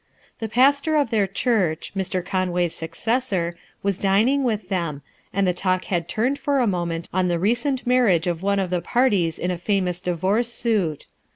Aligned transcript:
The 0.39 0.49
pastor 0.49 0.95
of 0.95 1.11
their 1.11 1.27
church, 1.27 1.91
Mr, 1.95 2.25
Conway's 2.25 2.73
successor, 2.73 3.55
was 3.83 3.99
dining 3.99 4.43
with 4.43 4.67
them, 4.67 5.03
and 5.31 5.45
the 5.45 5.53
talk 5.53 5.83
had 5.85 6.07
turned 6.07 6.39
for 6.39 6.59
a 6.59 6.65
moment 6.65 7.07
on 7.13 7.27
the 7.27 7.37
recent 7.37 7.85
mar 7.85 8.05
riage 8.07 8.25
of 8.25 8.41
one 8.41 8.57
of 8.57 8.71
the 8.71 8.81
parties 8.81 9.37
in 9.37 9.51
a 9.51 9.59
famous 9.59 9.99
divorce 9.99 10.51
suit. 10.51 11.05